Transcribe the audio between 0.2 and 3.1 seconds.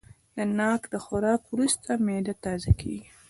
د ناک د خوراک وروسته معده تازه کېږي.